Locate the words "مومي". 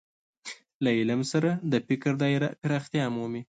3.15-3.41